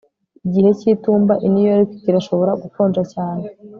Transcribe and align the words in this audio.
Igihe 0.47 0.69
cyitumba 0.79 1.33
i 1.45 1.47
New 1.53 1.65
York 1.73 1.89
kirashobora 2.03 2.51
gukonja 2.63 3.01
cyane 3.13 3.43